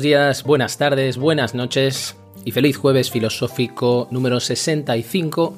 Días, 0.00 0.44
buenas 0.44 0.78
tardes, 0.78 1.18
buenas 1.18 1.54
noches 1.54 2.16
y 2.44 2.52
feliz 2.52 2.78
jueves 2.78 3.10
filosófico 3.10 4.08
número 4.10 4.40
65 4.40 5.54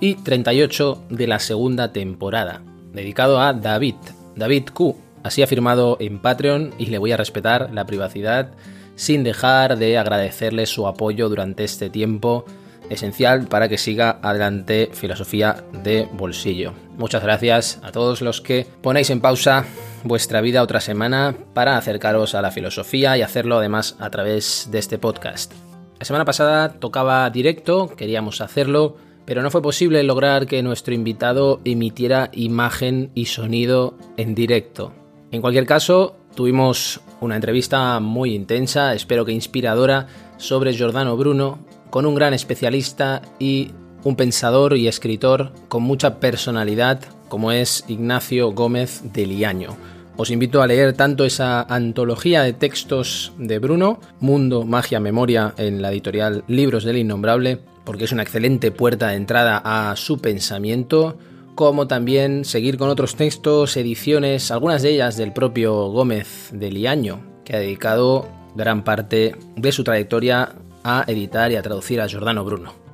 y 0.00 0.16
38 0.16 1.04
de 1.08 1.26
la 1.26 1.38
segunda 1.38 1.92
temporada, 1.92 2.60
dedicado 2.92 3.40
a 3.40 3.54
David, 3.54 3.94
David 4.34 4.64
Q. 4.74 4.96
Así 5.22 5.42
ha 5.42 5.46
firmado 5.46 5.96
en 5.98 6.20
Patreon 6.20 6.74
y 6.78 6.86
le 6.86 6.98
voy 6.98 7.12
a 7.12 7.16
respetar 7.16 7.70
la 7.72 7.86
privacidad 7.86 8.50
sin 8.96 9.24
dejar 9.24 9.78
de 9.78 9.96
agradecerle 9.96 10.66
su 10.66 10.86
apoyo 10.86 11.30
durante 11.30 11.64
este 11.64 11.88
tiempo 11.88 12.44
esencial 12.90 13.46
para 13.46 13.68
que 13.68 13.78
siga 13.78 14.18
adelante 14.22 14.90
filosofía 14.92 15.64
de 15.84 16.08
bolsillo. 16.12 16.72
Muchas 16.96 17.22
gracias 17.22 17.80
a 17.82 17.92
todos 17.92 18.22
los 18.22 18.40
que 18.40 18.66
ponéis 18.82 19.10
en 19.10 19.20
pausa 19.20 19.64
vuestra 20.04 20.40
vida 20.40 20.62
otra 20.62 20.80
semana 20.80 21.34
para 21.54 21.76
acercaros 21.76 22.34
a 22.34 22.42
la 22.42 22.50
filosofía 22.50 23.16
y 23.16 23.22
hacerlo 23.22 23.58
además 23.58 23.96
a 23.98 24.10
través 24.10 24.68
de 24.70 24.78
este 24.78 24.98
podcast. 24.98 25.52
La 25.98 26.04
semana 26.04 26.24
pasada 26.24 26.74
tocaba 26.74 27.28
directo, 27.30 27.88
queríamos 27.96 28.40
hacerlo, 28.40 28.96
pero 29.24 29.42
no 29.42 29.50
fue 29.50 29.62
posible 29.62 30.02
lograr 30.02 30.46
que 30.46 30.62
nuestro 30.62 30.94
invitado 30.94 31.60
emitiera 31.64 32.30
imagen 32.32 33.10
y 33.14 33.26
sonido 33.26 33.94
en 34.16 34.34
directo. 34.34 34.92
En 35.32 35.40
cualquier 35.40 35.66
caso, 35.66 36.16
tuvimos 36.34 37.00
una 37.20 37.34
entrevista 37.34 37.98
muy 37.98 38.34
intensa, 38.34 38.94
espero 38.94 39.24
que 39.24 39.32
inspiradora, 39.32 40.06
sobre 40.36 40.74
Giordano 40.74 41.16
Bruno, 41.16 41.58
con 41.90 42.06
un 42.06 42.14
gran 42.14 42.34
especialista 42.34 43.22
y 43.38 43.72
un 44.04 44.16
pensador 44.16 44.76
y 44.76 44.88
escritor 44.88 45.52
con 45.68 45.82
mucha 45.82 46.20
personalidad 46.20 47.00
como 47.28 47.52
es 47.52 47.84
Ignacio 47.88 48.52
Gómez 48.52 49.02
de 49.12 49.26
Liaño. 49.26 49.76
Os 50.16 50.30
invito 50.30 50.62
a 50.62 50.66
leer 50.66 50.94
tanto 50.94 51.24
esa 51.24 51.62
antología 51.62 52.42
de 52.42 52.54
textos 52.54 53.32
de 53.36 53.58
Bruno, 53.58 54.00
Mundo, 54.20 54.64
Magia, 54.64 54.98
Memoria, 54.98 55.52
en 55.58 55.82
la 55.82 55.90
editorial 55.90 56.42
Libros 56.48 56.84
del 56.84 56.96
Innombrable, 56.96 57.60
porque 57.84 58.04
es 58.04 58.12
una 58.12 58.22
excelente 58.22 58.70
puerta 58.70 59.08
de 59.08 59.16
entrada 59.16 59.60
a 59.62 59.94
su 59.96 60.18
pensamiento, 60.18 61.18
como 61.54 61.86
también 61.86 62.44
seguir 62.46 62.78
con 62.78 62.88
otros 62.88 63.16
textos, 63.16 63.76
ediciones, 63.76 64.50
algunas 64.50 64.82
de 64.82 64.90
ellas 64.90 65.16
del 65.18 65.32
propio 65.32 65.88
Gómez 65.88 66.50
de 66.52 66.70
Liaño, 66.70 67.20
que 67.44 67.56
ha 67.56 67.58
dedicado 67.58 68.26
gran 68.54 68.84
parte 68.84 69.36
de 69.56 69.72
su 69.72 69.84
trayectoria 69.84 70.54
a 70.86 71.04
editar 71.06 71.50
y 71.50 71.56
a 71.56 71.62
traducir 71.62 72.00
a 72.00 72.06
Giordano 72.06 72.44
Bruno. 72.44 72.86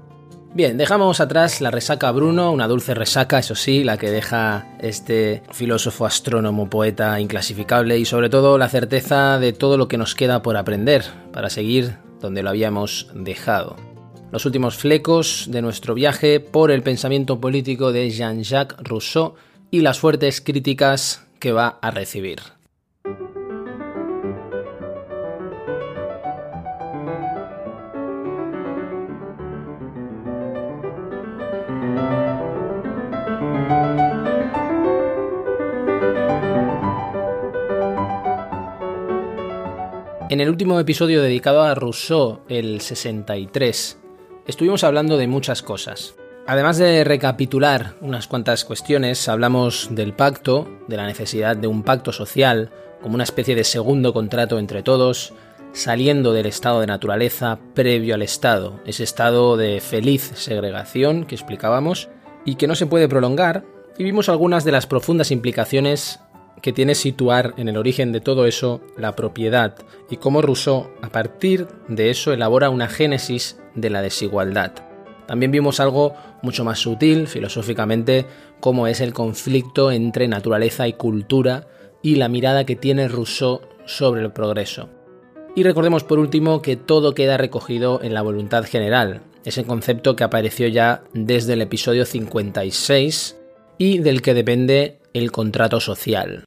Bien, 0.55 0.77
dejamos 0.77 1.21
atrás 1.21 1.63
la 1.63 1.71
resaca 1.71 2.11
Bruno, 2.11 2.53
una 2.53 2.69
dulce 2.69 2.95
resaca, 2.95 3.39
eso 3.39 3.55
sí, 3.55 3.85
la 3.85 3.97
que 3.97 4.11
deja 4.11 4.67
este 4.81 5.43
filósofo, 5.51 6.05
astrónomo, 6.05 6.69
poeta 6.69 7.19
inclasificable 7.21 7.99
y 7.99 8.05
sobre 8.05 8.29
todo 8.29 8.59
la 8.59 8.69
certeza 8.69 9.39
de 9.39 9.55
todo 9.55 9.79
lo 9.79 9.89
que 9.89 9.97
nos 9.97 10.15
queda 10.15 10.43
por 10.43 10.59
aprender 10.59 11.05
para 11.33 11.49
seguir 11.49 11.97
donde 12.21 12.43
lo 12.43 12.51
habíamos 12.51 13.09
dejado. 13.15 13.77
Los 14.31 14.45
últimos 14.45 14.77
flecos 14.77 15.47
de 15.51 15.63
nuestro 15.63 15.95
viaje 15.95 16.41
por 16.41 16.71
el 16.71 16.83
pensamiento 16.83 17.41
político 17.41 17.93
de 17.93 18.11
Jean-Jacques 18.11 18.77
Rousseau 18.83 19.35
y 19.71 19.81
las 19.81 19.99
fuertes 19.99 20.41
críticas 20.41 21.27
que 21.39 21.53
va 21.53 21.79
a 21.81 21.91
recibir. 21.91 22.41
En 40.33 40.41
el 40.41 40.49
último 40.49 40.81
episodio 40.81 41.21
dedicado 41.21 41.61
a 41.61 41.75
Rousseau, 41.75 42.41
el 42.49 42.81
63, 42.81 43.99
estuvimos 44.47 44.83
hablando 44.83 45.19
de 45.19 45.27
muchas 45.27 45.61
cosas. 45.61 46.15
Además 46.47 46.79
de 46.79 47.05
recapitular 47.05 47.97
unas 48.01 48.29
cuantas 48.29 48.65
cuestiones, 48.65 49.29
hablamos 49.29 49.89
del 49.91 50.15
pacto, 50.15 50.67
de 50.89 50.97
la 50.97 51.05
necesidad 51.05 51.55
de 51.55 51.67
un 51.67 51.83
pacto 51.83 52.13
social, 52.13 52.71
como 53.03 53.17
una 53.17 53.25
especie 53.25 53.55
de 53.55 53.65
segundo 53.65 54.15
contrato 54.15 54.59
entre 54.59 54.83
todos, 54.83 55.35
saliendo 55.75 56.33
del 56.33 56.47
estado 56.47 56.81
de 56.81 56.87
naturaleza 56.87 57.59
previo 57.75 58.15
al 58.15 58.23
estado, 58.23 58.81
ese 58.87 59.05
estado 59.05 59.59
de 59.59 59.83
feliz 59.83 60.33
segregación 60.37 61.27
que 61.27 61.35
explicábamos 61.35 62.09
y 62.47 62.55
que 62.55 62.69
no 62.69 62.75
se 62.75 62.87
puede 62.87 63.07
prolongar, 63.07 63.67
y 63.99 64.05
vimos 64.05 64.31
algunas 64.31 64.65
de 64.65 64.73
las 64.73 64.87
profundas 64.87 65.31
implicaciones 65.31 66.21
que 66.61 66.73
tiene 66.73 66.95
situar 66.95 67.55
en 67.57 67.69
el 67.69 67.77
origen 67.77 68.13
de 68.13 68.21
todo 68.21 68.47
eso 68.47 68.81
la 68.97 69.17
propiedad 69.17 69.75
y 70.11 70.17
cómo 70.17 70.43
Rousseau 70.43 70.91
a 71.03 71.09
partir 71.09 71.67
de 71.89 72.11
eso 72.11 72.33
elabora 72.33 72.71
una 72.71 72.89
génesis 72.89 73.61
de 73.75 73.91
la 73.91 74.03
desigualdad. 74.03 74.73
También 75.27 75.51
vimos 75.51 75.81
algo 75.81 76.15
mucho 76.43 76.65
más 76.65 76.79
sutil 76.79 77.27
filosóficamente 77.27 78.27
como 78.61 78.87
es 78.87 79.01
el 79.01 79.13
conflicto 79.13 79.91
entre 79.91 80.29
naturaleza 80.29 80.87
y 80.87 80.93
cultura 80.93 81.67
y 82.03 82.17
la 82.17 82.29
mirada 82.29 82.65
que 82.65 82.77
tiene 82.77 83.09
Rousseau 83.09 83.61
sobre 83.87 84.23
el 84.23 84.33
progreso. 84.33 84.89
Y 85.55 85.65
recordemos 85.65 86.05
por 86.05 86.19
último 86.19 86.63
que 86.63 86.77
todo 86.77 87.15
queda 87.15 87.37
recogido 87.37 88.01
en 88.03 88.15
la 88.15 88.23
voluntad 88.23 88.65
general, 88.65 89.23
ese 89.45 89.65
concepto 89.65 90.17
que 90.17 90.25
apareció 90.25 90.69
ya 90.69 91.03
desde 91.13 91.55
el 91.55 91.63
episodio 91.63 92.05
56 92.05 93.37
y 93.79 93.99
del 93.99 94.23
que 94.23 94.35
depende 94.35 95.02
el 95.15 95.31
contrato 95.31 95.81
social. 95.81 96.45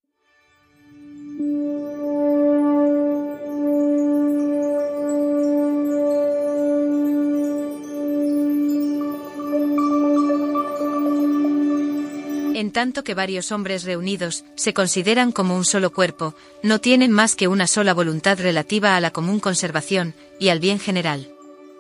en 12.66 12.72
tanto 12.72 13.04
que 13.04 13.14
varios 13.14 13.52
hombres 13.52 13.84
reunidos 13.84 14.44
se 14.56 14.74
consideran 14.74 15.32
como 15.32 15.56
un 15.56 15.66
solo 15.66 15.92
cuerpo, 15.92 16.34
no 16.64 16.80
tienen 16.80 17.12
más 17.12 17.36
que 17.36 17.48
una 17.48 17.68
sola 17.68 17.94
voluntad 17.94 18.40
relativa 18.40 18.96
a 18.96 19.02
la 19.02 19.12
común 19.12 19.40
conservación 19.40 20.16
y 20.40 20.50
al 20.50 20.60
bien 20.60 20.80
general. 20.80 21.35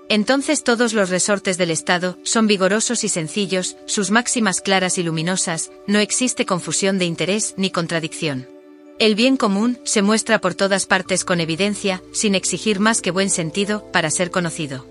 Entonces 0.08 0.64
todos 0.64 0.94
los 0.94 1.10
resortes 1.10 1.58
del 1.58 1.72
Estado 1.72 2.18
son 2.24 2.46
vigorosos 2.46 3.04
y 3.04 3.10
sencillos, 3.10 3.76
sus 3.88 4.12
máximas 4.12 4.62
claras 4.62 4.98
y 4.98 5.04
luminosas, 5.04 5.72
no 5.88 6.00
existe 6.00 6.46
confusión 6.46 7.00
de 7.00 7.06
interés 7.06 7.56
ni 7.58 7.72
contradicción. 7.72 8.48
El 9.00 9.16
bien 9.16 9.36
común 9.36 9.80
se 9.84 10.02
muestra 10.02 10.40
por 10.40 10.54
todas 10.56 10.86
partes 10.86 11.26
con 11.26 11.42
evidencia, 11.42 12.02
sin 12.14 12.36
exigir 12.36 12.80
más 12.80 13.02
que 13.02 13.12
buen 13.12 13.30
sentido, 13.30 13.92
para 13.92 14.12
ser 14.12 14.32
conocido. 14.32 14.86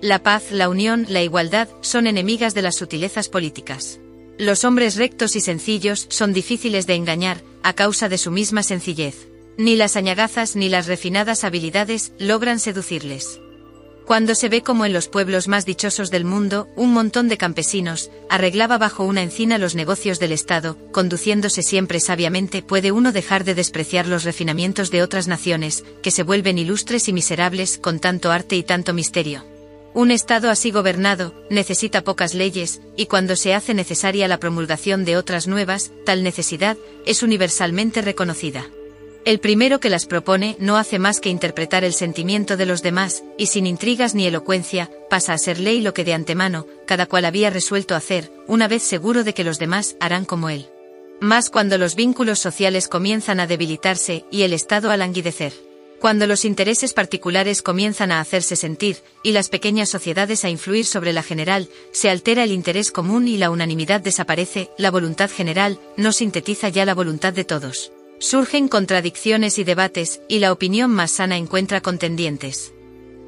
La 0.00 0.22
paz, 0.22 0.50
la 0.50 0.68
unión, 0.68 1.06
la 1.08 1.22
igualdad 1.22 1.68
son 1.80 2.06
enemigas 2.06 2.54
de 2.54 2.62
las 2.62 2.76
sutilezas 2.76 3.28
políticas. 3.28 4.00
Los 4.38 4.64
hombres 4.64 4.96
rectos 4.96 5.36
y 5.36 5.40
sencillos 5.40 6.06
son 6.10 6.32
difíciles 6.32 6.86
de 6.86 6.94
engañar, 6.94 7.40
a 7.62 7.74
causa 7.74 8.08
de 8.08 8.18
su 8.18 8.30
misma 8.30 8.62
sencillez. 8.62 9.28
Ni 9.58 9.76
las 9.76 9.96
añagazas 9.96 10.56
ni 10.56 10.68
las 10.68 10.86
refinadas 10.86 11.44
habilidades 11.44 12.12
logran 12.18 12.58
seducirles. 12.58 13.40
Cuando 14.06 14.36
se 14.36 14.48
ve 14.48 14.62
como 14.62 14.86
en 14.86 14.92
los 14.92 15.08
pueblos 15.08 15.48
más 15.48 15.66
dichosos 15.66 16.12
del 16.12 16.24
mundo, 16.24 16.68
un 16.76 16.92
montón 16.92 17.26
de 17.28 17.36
campesinos, 17.36 18.12
arreglaba 18.30 18.78
bajo 18.78 19.02
una 19.02 19.24
encina 19.24 19.58
los 19.58 19.74
negocios 19.74 20.20
del 20.20 20.30
Estado, 20.30 20.78
conduciéndose 20.92 21.64
siempre 21.64 21.98
sabiamente, 21.98 22.62
puede 22.62 22.92
uno 22.92 23.10
dejar 23.10 23.42
de 23.42 23.56
despreciar 23.56 24.06
los 24.06 24.22
refinamientos 24.22 24.92
de 24.92 25.02
otras 25.02 25.26
naciones, 25.26 25.84
que 26.04 26.12
se 26.12 26.22
vuelven 26.22 26.56
ilustres 26.56 27.08
y 27.08 27.12
miserables 27.12 27.78
con 27.78 27.98
tanto 27.98 28.30
arte 28.30 28.54
y 28.54 28.62
tanto 28.62 28.94
misterio. 28.94 29.44
Un 29.92 30.12
Estado 30.12 30.50
así 30.50 30.70
gobernado 30.70 31.34
necesita 31.50 32.04
pocas 32.04 32.32
leyes, 32.32 32.80
y 32.96 33.06
cuando 33.06 33.34
se 33.34 33.54
hace 33.54 33.74
necesaria 33.74 34.28
la 34.28 34.38
promulgación 34.38 35.04
de 35.04 35.16
otras 35.16 35.48
nuevas, 35.48 35.90
tal 36.04 36.22
necesidad 36.22 36.76
es 37.06 37.24
universalmente 37.24 38.02
reconocida. 38.02 38.66
El 39.26 39.40
primero 39.40 39.80
que 39.80 39.90
las 39.90 40.06
propone 40.06 40.54
no 40.60 40.76
hace 40.76 41.00
más 41.00 41.18
que 41.18 41.30
interpretar 41.30 41.82
el 41.82 41.92
sentimiento 41.92 42.56
de 42.56 42.64
los 42.64 42.80
demás, 42.80 43.24
y 43.36 43.46
sin 43.46 43.66
intrigas 43.66 44.14
ni 44.14 44.24
elocuencia, 44.24 44.88
pasa 45.10 45.32
a 45.32 45.38
ser 45.38 45.58
ley 45.58 45.80
lo 45.80 45.92
que 45.94 46.04
de 46.04 46.14
antemano, 46.14 46.64
cada 46.86 47.06
cual 47.06 47.24
había 47.24 47.50
resuelto 47.50 47.96
hacer, 47.96 48.30
una 48.46 48.68
vez 48.68 48.84
seguro 48.84 49.24
de 49.24 49.34
que 49.34 49.42
los 49.42 49.58
demás 49.58 49.96
harán 49.98 50.26
como 50.26 50.48
él. 50.48 50.68
Más 51.20 51.50
cuando 51.50 51.76
los 51.76 51.96
vínculos 51.96 52.38
sociales 52.38 52.86
comienzan 52.86 53.40
a 53.40 53.48
debilitarse 53.48 54.24
y 54.30 54.42
el 54.42 54.52
Estado 54.52 54.92
a 54.92 54.96
languidecer. 54.96 55.52
Cuando 55.98 56.28
los 56.28 56.44
intereses 56.44 56.92
particulares 56.92 57.62
comienzan 57.62 58.12
a 58.12 58.20
hacerse 58.20 58.54
sentir, 58.54 58.98
y 59.24 59.32
las 59.32 59.48
pequeñas 59.48 59.88
sociedades 59.88 60.44
a 60.44 60.50
influir 60.50 60.86
sobre 60.86 61.12
la 61.12 61.24
general, 61.24 61.68
se 61.90 62.10
altera 62.10 62.44
el 62.44 62.52
interés 62.52 62.92
común 62.92 63.26
y 63.26 63.38
la 63.38 63.50
unanimidad 63.50 64.00
desaparece, 64.00 64.70
la 64.78 64.92
voluntad 64.92 65.32
general 65.32 65.80
no 65.96 66.12
sintetiza 66.12 66.68
ya 66.68 66.84
la 66.84 66.94
voluntad 66.94 67.32
de 67.32 67.42
todos. 67.42 67.90
Surgen 68.18 68.68
contradicciones 68.68 69.58
y 69.58 69.64
debates, 69.64 70.20
y 70.28 70.38
la 70.38 70.52
opinión 70.52 70.90
más 70.90 71.10
sana 71.10 71.36
encuentra 71.36 71.80
contendientes. 71.80 72.72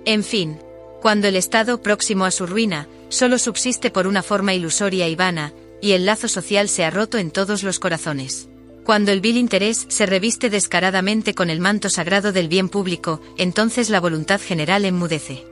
En 0.04 0.24
fin, 0.24 0.58
cuando 1.02 1.28
el 1.28 1.36
Estado 1.36 1.82
próximo 1.82 2.24
a 2.24 2.30
su 2.30 2.46
ruina, 2.46 2.88
solo 3.08 3.38
subsiste 3.38 3.90
por 3.90 4.06
una 4.06 4.22
forma 4.22 4.54
ilusoria 4.54 5.08
y 5.08 5.14
vana, 5.14 5.52
y 5.82 5.92
el 5.92 6.06
lazo 6.06 6.28
social 6.28 6.68
se 6.68 6.84
ha 6.84 6.90
roto 6.90 7.18
en 7.18 7.30
todos 7.30 7.62
los 7.62 7.78
corazones. 7.78 8.48
Cuando 8.84 9.12
el 9.12 9.20
vil 9.20 9.36
interés 9.36 9.84
se 9.88 10.06
reviste 10.06 10.48
descaradamente 10.48 11.34
con 11.34 11.50
el 11.50 11.60
manto 11.60 11.90
sagrado 11.90 12.32
del 12.32 12.48
bien 12.48 12.70
público, 12.70 13.20
entonces 13.36 13.90
la 13.90 14.00
voluntad 14.00 14.40
general 14.40 14.86
enmudece. 14.86 15.44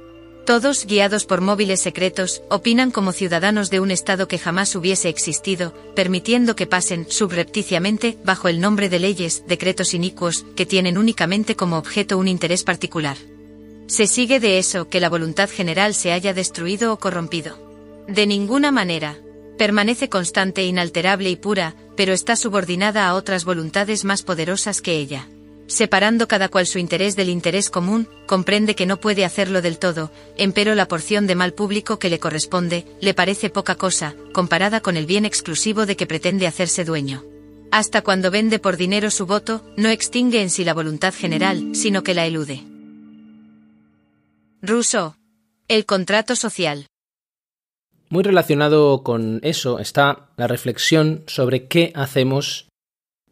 Todos, 0.46 0.87
guiados 0.87 1.25
por 1.25 1.40
móviles 1.40 1.81
secretos, 1.81 2.40
opinan 2.48 2.93
como 2.93 3.10
ciudadanos 3.10 3.69
de 3.69 3.81
un 3.81 3.90
Estado 3.90 4.28
que 4.28 4.38
jamás 4.38 4.76
hubiese 4.76 5.08
existido, 5.08 5.75
permitiendo 5.96 6.54
que 6.54 6.69
pasen, 6.69 7.08
subrepticiamente, 7.10 8.16
bajo 8.25 8.46
el 8.46 8.60
nombre 8.60 8.88
de 8.88 9.00
leyes, 9.00 9.43
decretos 9.48 9.93
inicuos, 9.93 10.46
que 10.54 10.64
tienen 10.64 10.98
únicamente 10.98 11.56
como 11.56 11.78
objeto 11.78 12.16
un 12.16 12.28
interés 12.28 12.62
particular. 12.62 13.16
Se 13.88 14.06
sigue 14.06 14.38
de 14.38 14.58
eso 14.58 14.88
que 14.88 15.00
la 15.00 15.08
voluntad 15.08 15.50
general 15.50 15.94
se 15.94 16.12
haya 16.12 16.32
destruido 16.32 16.93
o 16.93 17.00
corrompido. 17.00 17.58
De 18.06 18.28
ninguna 18.28 18.70
manera, 18.70 19.19
permanece 19.58 20.08
constante, 20.08 20.64
inalterable 20.64 21.28
y 21.28 21.34
pura, 21.34 21.75
pero 21.96 22.12
está 22.12 22.37
subordinada 22.37 23.08
a 23.08 23.14
otras 23.14 23.44
voluntades 23.44 24.04
más 24.04 24.22
poderosas 24.22 24.81
que 24.81 24.93
ella. 24.93 25.26
Separando 25.67 26.29
cada 26.29 26.49
cual 26.49 26.67
su 26.67 26.79
interés 26.79 27.17
del 27.17 27.29
interés 27.29 27.71
común, 27.71 28.09
comprende 28.27 28.75
que 28.75 28.87
no 28.87 28.99
puede 28.99 29.25
hacerlo 29.25 29.63
del 29.63 29.79
todo, 29.79 30.13
empero 30.37 30.75
la 30.75 30.87
porción 30.87 31.27
de 31.27 31.35
mal 31.35 31.53
público 31.53 31.99
que 31.99 32.09
le 32.09 32.21
corresponde, 32.21 32.87
le 33.01 33.15
parece 33.15 33.51
poca 33.51 33.75
cosa, 33.75 34.15
comparada 34.33 34.81
con 34.81 34.97
el 34.97 35.07
bien 35.07 35.25
exclusivo 35.25 35.85
de 35.87 35.97
que 35.97 36.07
pretende 36.07 36.47
hacerse 36.47 36.85
dueño. 36.85 37.25
Hasta 37.73 38.03
cuando 38.03 38.31
vende 38.31 38.59
por 38.59 38.77
dinero 38.77 39.11
su 39.11 39.27
voto, 39.27 39.65
no 39.77 39.89
extingue 39.89 40.41
en 40.41 40.51
sí 40.51 40.65
la 40.65 40.73
voluntad 40.73 41.13
general, 41.13 41.75
sino 41.75 42.03
que 42.03 42.15
la 42.15 42.27
elude. 42.27 42.63
Rousseau. 44.63 45.15
El 45.69 45.85
contrato 45.85 46.37
social. 46.37 46.87
Muy 48.09 48.23
relacionado 48.23 49.03
con 49.03 49.41
eso 49.43 49.81
está 49.81 50.29
la 50.37 50.47
reflexión 50.47 51.25
sobre 51.27 51.67
qué 51.67 51.93
hacemos 51.97 52.69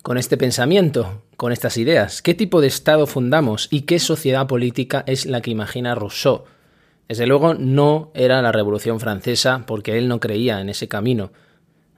con 0.02 0.18
este 0.18 0.36
pensamiento, 0.36 1.22
con 1.36 1.52
estas 1.52 1.76
ideas, 1.76 2.22
qué 2.22 2.34
tipo 2.34 2.60
de 2.60 2.66
Estado 2.66 3.06
fundamos 3.06 3.68
y 3.70 3.82
qué 3.82 3.98
sociedad 3.98 4.46
política 4.46 5.04
es 5.06 5.26
la 5.26 5.40
que 5.40 5.50
imagina 5.50 5.94
Rousseau. 5.94 6.44
Desde 7.08 7.26
luego 7.26 7.54
no 7.54 8.10
era 8.14 8.40
la 8.40 8.52
Revolución 8.52 9.00
Francesa 9.00 9.64
porque 9.66 9.98
él 9.98 10.08
no 10.08 10.20
creía 10.20 10.60
en 10.60 10.68
ese 10.68 10.88
camino. 10.88 11.32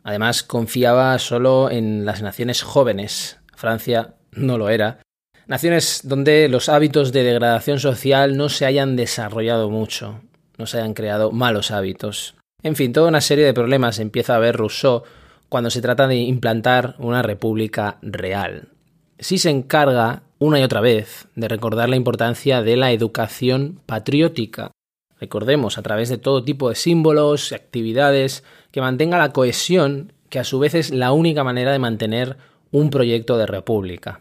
Además 0.02 0.42
confiaba 0.42 1.18
solo 1.18 1.70
en 1.70 2.04
las 2.04 2.22
naciones 2.22 2.62
jóvenes. 2.62 3.38
Francia 3.54 4.14
no 4.32 4.58
lo 4.58 4.68
era. 4.68 4.98
Naciones 5.46 6.00
donde 6.04 6.48
los 6.48 6.68
hábitos 6.68 7.12
de 7.12 7.22
degradación 7.22 7.78
social 7.78 8.36
no 8.36 8.48
se 8.48 8.66
hayan 8.66 8.96
desarrollado 8.96 9.70
mucho, 9.70 10.20
no 10.58 10.66
se 10.66 10.78
hayan 10.78 10.94
creado 10.94 11.30
malos 11.30 11.70
hábitos. 11.70 12.34
En 12.62 12.74
fin, 12.74 12.92
toda 12.92 13.08
una 13.08 13.20
serie 13.20 13.44
de 13.44 13.54
problemas 13.54 14.00
empieza 14.00 14.34
a 14.34 14.40
ver 14.40 14.56
Rousseau 14.56 15.04
cuando 15.48 15.70
se 15.70 15.80
trata 15.80 16.08
de 16.08 16.16
implantar 16.16 16.96
una 16.98 17.22
república 17.22 17.98
real. 18.02 18.75
Sí 19.18 19.38
se 19.38 19.50
encarga 19.50 20.22
una 20.38 20.60
y 20.60 20.62
otra 20.62 20.80
vez 20.80 21.28
de 21.34 21.48
recordar 21.48 21.88
la 21.88 21.96
importancia 21.96 22.62
de 22.62 22.76
la 22.76 22.92
educación 22.92 23.80
patriótica. 23.86 24.72
Recordemos, 25.18 25.78
a 25.78 25.82
través 25.82 26.10
de 26.10 26.18
todo 26.18 26.44
tipo 26.44 26.68
de 26.68 26.74
símbolos 26.74 27.50
y 27.50 27.54
actividades, 27.54 28.44
que 28.70 28.82
mantenga 28.82 29.18
la 29.18 29.32
cohesión, 29.32 30.12
que 30.28 30.38
a 30.38 30.44
su 30.44 30.58
vez 30.58 30.74
es 30.74 30.90
la 30.90 31.12
única 31.12 31.44
manera 31.44 31.72
de 31.72 31.78
mantener 31.78 32.36
un 32.70 32.90
proyecto 32.90 33.38
de 33.38 33.46
república. 33.46 34.20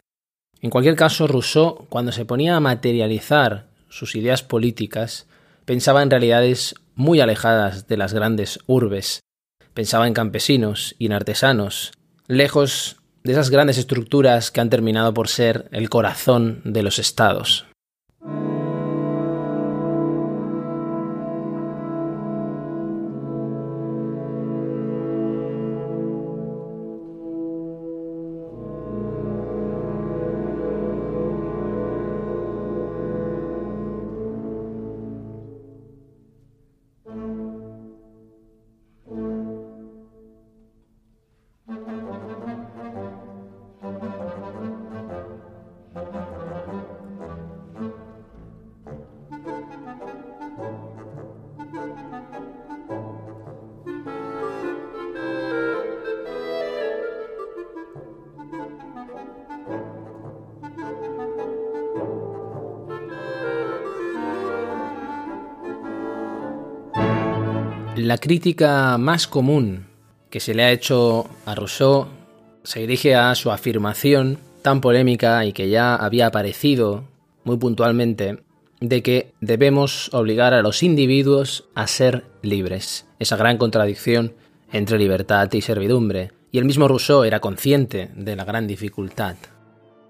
En 0.61 0.69
cualquier 0.69 0.95
caso, 0.95 1.27
Rousseau, 1.27 1.85
cuando 1.89 2.13
se 2.13 2.25
ponía 2.25 2.55
a 2.55 2.61
materializar 2.61 3.67
sus 3.89 4.15
ideas 4.15 4.43
políticas, 4.43 5.27
pensaba 5.65 6.01
en 6.01 6.09
realidades 6.09 6.75
muy 6.95 7.19
alejadas 7.19 7.87
de 7.87 7.97
las 7.97 8.13
grandes 8.13 8.59
urbes. 8.65 9.19
Pensaba 9.73 10.07
en 10.07 10.13
campesinos 10.13 10.95
y 10.97 11.07
en 11.07 11.13
artesanos, 11.13 11.91
lejos 12.27 12.97
de 13.25 13.31
esas 13.31 13.49
grandes 13.49 13.79
estructuras 13.79 14.51
que 14.51 14.61
han 14.61 14.69
terminado 14.69 15.13
por 15.13 15.27
ser 15.27 15.67
el 15.71 15.89
corazón 15.89 16.61
de 16.63 16.83
los 16.83 16.99
estados. 16.99 17.65
La 68.05 68.19
crítica 68.19 68.99
más 68.99 69.25
común 69.25 69.87
que 70.29 70.39
se 70.39 70.53
le 70.53 70.63
ha 70.63 70.71
hecho 70.71 71.27
a 71.47 71.55
Rousseau 71.55 72.05
se 72.61 72.81
dirige 72.81 73.15
a 73.15 73.33
su 73.33 73.49
afirmación 73.49 74.37
tan 74.61 74.79
polémica 74.79 75.43
y 75.43 75.53
que 75.53 75.69
ya 75.69 75.95
había 75.95 76.27
aparecido 76.27 77.05
muy 77.45 77.57
puntualmente 77.57 78.43
de 78.79 79.01
que 79.01 79.33
debemos 79.41 80.13
obligar 80.13 80.53
a 80.53 80.61
los 80.61 80.83
individuos 80.83 81.65
a 81.73 81.87
ser 81.87 82.25
libres. 82.43 83.07
Esa 83.17 83.37
gran 83.37 83.57
contradicción 83.57 84.35
entre 84.71 84.99
libertad 84.99 85.51
y 85.53 85.61
servidumbre. 85.61 86.31
Y 86.51 86.59
el 86.59 86.65
mismo 86.65 86.87
Rousseau 86.87 87.23
era 87.23 87.39
consciente 87.39 88.11
de 88.15 88.35
la 88.35 88.45
gran 88.45 88.67
dificultad. 88.67 89.35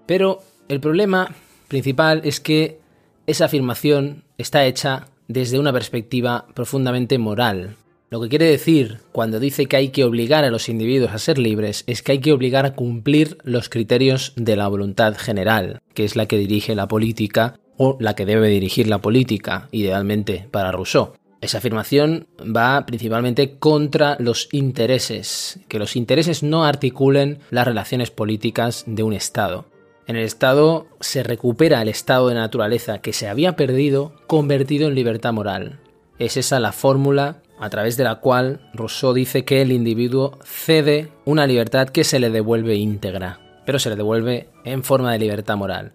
Pero 0.04 0.42
el 0.68 0.80
problema 0.80 1.34
principal 1.66 2.20
es 2.24 2.40
que 2.40 2.78
esa 3.26 3.46
afirmación 3.46 4.24
está 4.36 4.66
hecha 4.66 5.06
desde 5.28 5.58
una 5.58 5.72
perspectiva 5.72 6.46
profundamente 6.52 7.16
moral. 7.16 7.76
Lo 8.08 8.20
que 8.20 8.28
quiere 8.28 8.46
decir 8.46 8.98
cuando 9.10 9.40
dice 9.40 9.66
que 9.66 9.76
hay 9.76 9.88
que 9.88 10.04
obligar 10.04 10.44
a 10.44 10.50
los 10.50 10.68
individuos 10.68 11.10
a 11.10 11.18
ser 11.18 11.38
libres 11.38 11.82
es 11.88 12.02
que 12.02 12.12
hay 12.12 12.20
que 12.20 12.32
obligar 12.32 12.64
a 12.64 12.74
cumplir 12.74 13.36
los 13.42 13.68
criterios 13.68 14.32
de 14.36 14.54
la 14.54 14.68
voluntad 14.68 15.16
general, 15.16 15.80
que 15.92 16.04
es 16.04 16.14
la 16.14 16.26
que 16.26 16.38
dirige 16.38 16.76
la 16.76 16.86
política 16.86 17.58
o 17.76 17.96
la 17.98 18.14
que 18.14 18.24
debe 18.24 18.48
dirigir 18.48 18.86
la 18.86 19.00
política, 19.00 19.68
idealmente 19.72 20.46
para 20.52 20.70
Rousseau. 20.70 21.14
Esa 21.40 21.58
afirmación 21.58 22.28
va 22.40 22.86
principalmente 22.86 23.58
contra 23.58 24.16
los 24.20 24.48
intereses, 24.52 25.58
que 25.66 25.80
los 25.80 25.96
intereses 25.96 26.44
no 26.44 26.64
articulen 26.64 27.40
las 27.50 27.66
relaciones 27.66 28.12
políticas 28.12 28.84
de 28.86 29.02
un 29.02 29.14
Estado. 29.14 29.66
En 30.06 30.14
el 30.14 30.24
Estado 30.24 30.86
se 31.00 31.24
recupera 31.24 31.82
el 31.82 31.88
estado 31.88 32.28
de 32.28 32.36
naturaleza 32.36 33.00
que 33.00 33.12
se 33.12 33.28
había 33.28 33.56
perdido 33.56 34.12
convertido 34.28 34.86
en 34.86 34.94
libertad 34.94 35.32
moral. 35.32 35.80
Es 36.20 36.36
esa 36.36 36.60
la 36.60 36.72
fórmula 36.72 37.42
a 37.58 37.70
través 37.70 37.96
de 37.96 38.04
la 38.04 38.16
cual 38.16 38.60
Rousseau 38.74 39.12
dice 39.12 39.44
que 39.44 39.62
el 39.62 39.72
individuo 39.72 40.38
cede 40.44 41.08
una 41.24 41.46
libertad 41.46 41.88
que 41.88 42.04
se 42.04 42.18
le 42.18 42.30
devuelve 42.30 42.76
íntegra, 42.76 43.40
pero 43.64 43.78
se 43.78 43.90
le 43.90 43.96
devuelve 43.96 44.48
en 44.64 44.84
forma 44.84 45.12
de 45.12 45.18
libertad 45.18 45.56
moral. 45.56 45.92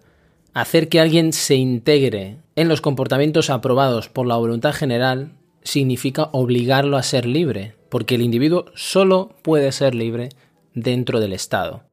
Hacer 0.54 0.88
que 0.88 1.00
alguien 1.00 1.32
se 1.32 1.54
integre 1.54 2.38
en 2.56 2.68
los 2.68 2.80
comportamientos 2.80 3.48
aprobados 3.48 4.08
por 4.08 4.26
la 4.26 4.36
voluntad 4.36 4.72
general 4.72 5.32
significa 5.62 6.28
obligarlo 6.32 6.96
a 6.96 7.02
ser 7.02 7.24
libre, 7.24 7.76
porque 7.88 8.16
el 8.16 8.22
individuo 8.22 8.66
solo 8.74 9.34
puede 9.42 9.72
ser 9.72 9.94
libre 9.94 10.30
dentro 10.74 11.20
del 11.20 11.32
Estado. 11.32 11.84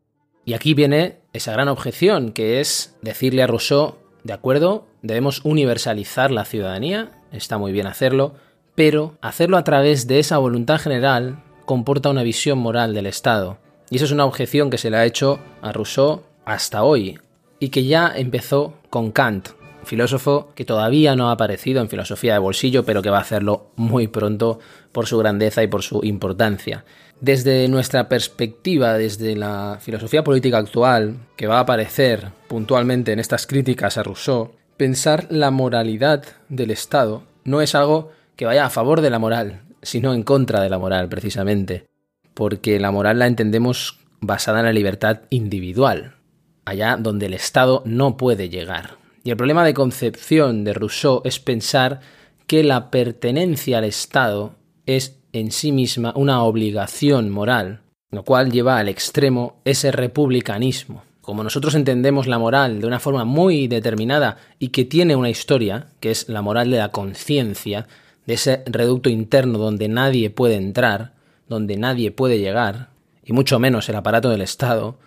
Y 0.45 0.53
aquí 0.53 0.73
viene 0.73 1.19
esa 1.31 1.53
gran 1.53 1.67
objeción, 1.67 2.31
que 2.31 2.59
es 2.59 2.97
decirle 3.01 3.43
a 3.43 3.47
Rousseau, 3.47 3.95
de 4.23 4.33
acuerdo, 4.33 4.87
debemos 5.01 5.45
universalizar 5.45 6.31
la 6.31 6.43
ciudadanía, 6.43 7.11
está 7.31 7.57
muy 7.57 7.71
bien 7.71 7.87
hacerlo, 7.87 8.33
pero 8.79 9.17
hacerlo 9.19 9.57
a 9.57 9.65
través 9.65 10.07
de 10.07 10.19
esa 10.19 10.37
voluntad 10.37 10.79
general 10.79 11.43
comporta 11.65 12.11
una 12.11 12.23
visión 12.23 12.59
moral 12.59 12.93
del 12.93 13.07
Estado. 13.07 13.57
Y 13.89 13.97
eso 13.97 14.05
es 14.05 14.13
una 14.13 14.23
objeción 14.23 14.69
que 14.69 14.77
se 14.77 14.89
le 14.89 14.95
ha 14.95 15.05
hecho 15.05 15.41
a 15.61 15.73
Rousseau 15.73 16.21
hasta 16.45 16.83
hoy 16.83 17.19
y 17.59 17.71
que 17.71 17.83
ya 17.83 18.09
empezó 18.15 18.75
con 18.89 19.11
Kant, 19.11 19.49
filósofo 19.83 20.53
que 20.55 20.63
todavía 20.63 21.17
no 21.17 21.27
ha 21.27 21.33
aparecido 21.33 21.81
en 21.81 21.89
filosofía 21.89 22.31
de 22.31 22.39
bolsillo, 22.39 22.85
pero 22.85 23.01
que 23.01 23.09
va 23.09 23.17
a 23.17 23.23
hacerlo 23.23 23.71
muy 23.75 24.07
pronto 24.07 24.59
por 24.93 25.07
su 25.07 25.17
grandeza 25.17 25.61
y 25.61 25.67
por 25.67 25.83
su 25.83 25.99
importancia. 26.05 26.85
Desde 27.19 27.67
nuestra 27.67 28.07
perspectiva, 28.07 28.93
desde 28.93 29.35
la 29.35 29.79
filosofía 29.81 30.23
política 30.23 30.57
actual, 30.57 31.17
que 31.35 31.47
va 31.47 31.57
a 31.57 31.63
aparecer 31.63 32.31
puntualmente 32.47 33.11
en 33.11 33.19
estas 33.19 33.45
críticas 33.45 33.97
a 33.97 34.03
Rousseau, 34.03 34.53
pensar 34.77 35.27
la 35.29 35.51
moralidad 35.51 36.23
del 36.47 36.71
Estado 36.71 37.23
no 37.43 37.59
es 37.61 37.75
algo 37.75 38.11
que 38.39 38.45
vaya 38.45 38.65
a 38.65 38.69
favor 38.69 39.01
de 39.01 39.09
la 39.09 39.19
moral, 39.19 39.63
sino 39.81 40.13
en 40.13 40.23
contra 40.23 40.61
de 40.61 40.69
la 40.69 40.79
moral, 40.79 41.09
precisamente, 41.09 41.87
porque 42.33 42.79
la 42.79 42.89
moral 42.89 43.19
la 43.19 43.27
entendemos 43.27 43.99
basada 44.21 44.59
en 44.59 44.65
la 44.67 44.71
libertad 44.71 45.23
individual, 45.29 46.15
allá 46.63 46.95
donde 46.95 47.25
el 47.25 47.33
Estado 47.33 47.83
no 47.83 48.15
puede 48.15 48.47
llegar. 48.47 48.91
Y 49.25 49.31
el 49.31 49.35
problema 49.35 49.65
de 49.65 49.73
concepción 49.73 50.63
de 50.63 50.71
Rousseau 50.71 51.21
es 51.25 51.37
pensar 51.41 51.99
que 52.47 52.63
la 52.63 52.91
pertenencia 52.91 53.79
al 53.79 53.83
Estado 53.83 54.55
es 54.85 55.19
en 55.33 55.51
sí 55.51 55.73
misma 55.73 56.13
una 56.15 56.41
obligación 56.43 57.31
moral, 57.31 57.81
lo 58.09 58.23
cual 58.23 58.53
lleva 58.53 58.77
al 58.77 58.87
extremo 58.87 59.59
ese 59.65 59.91
republicanismo. 59.91 61.03
Como 61.19 61.43
nosotros 61.43 61.75
entendemos 61.75 62.25
la 62.25 62.39
moral 62.39 62.79
de 62.79 62.87
una 62.87 63.01
forma 63.01 63.25
muy 63.25 63.67
determinada 63.67 64.37
y 64.59 64.69
que 64.69 64.85
tiene 64.85 65.17
una 65.17 65.29
historia, 65.29 65.87
que 65.99 66.11
es 66.11 66.29
la 66.29 66.41
moral 66.41 66.71
de 66.71 66.77
la 66.77 66.93
conciencia, 66.93 67.85
de 68.29 68.35
ese 68.35 68.61
reducto 68.67 69.09
interno 69.09 69.57
donde 69.57 69.87
nadie 69.87 70.29
puede 70.29 70.53
entrar, 70.53 71.15
donde 71.47 71.77
nadie 71.77 72.11
puede 72.11 72.37
llegar, 72.37 72.91
y 73.23 73.33
mucho 73.33 73.57
menos 73.57 73.89
el 73.89 73.95
aparato 73.95 74.29
del 74.29 74.43
Estado, 74.43 74.99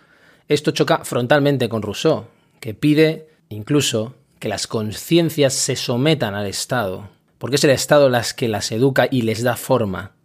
esto 0.49 0.71
choca 0.71 1.05
frontalmente 1.05 1.69
con 1.69 1.83
Rousseau, 1.83 2.25
que 2.59 2.73
pide 2.73 3.29
incluso 3.47 4.13
que 4.39 4.49
las 4.49 4.67
conciencias 4.67 5.53
se 5.53 5.77
sometan 5.77 6.35
al 6.35 6.47
Estado, 6.47 7.11
porque 7.37 7.55
es 7.55 7.63
el 7.63 7.69
Estado 7.69 8.09
las 8.09 8.33
que 8.33 8.49
las 8.49 8.73
educa 8.73 9.07
y 9.09 9.21
les 9.21 9.41
da 9.41 9.55
forma. 9.55 10.17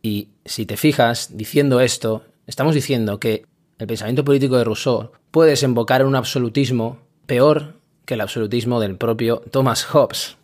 Y 0.00 0.28
si 0.44 0.64
te 0.64 0.76
fijas, 0.76 1.36
diciendo 1.36 1.80
esto, 1.80 2.22
estamos 2.46 2.76
diciendo 2.76 3.18
que 3.18 3.46
el 3.80 3.88
pensamiento 3.88 4.24
político 4.24 4.58
de 4.58 4.62
Rousseau 4.62 5.10
puede 5.32 5.50
desembocar 5.50 6.02
en 6.02 6.06
un 6.06 6.14
absolutismo 6.14 6.98
peor 7.26 7.80
que 8.04 8.14
el 8.14 8.20
absolutismo 8.20 8.78
del 8.78 8.96
propio 8.96 9.42
Thomas 9.50 9.82
Hobbes. 9.86 10.36